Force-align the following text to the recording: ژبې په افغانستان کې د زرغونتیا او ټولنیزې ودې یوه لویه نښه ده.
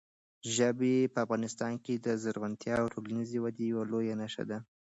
ژبې 0.55 0.95
په 1.13 1.19
افغانستان 1.25 1.73
کې 1.85 1.93
د 2.05 2.07
زرغونتیا 2.23 2.75
او 2.81 2.87
ټولنیزې 2.93 3.37
ودې 3.41 3.65
یوه 3.71 3.83
لویه 3.91 4.15
نښه 4.21 4.43
ده. 4.49 4.57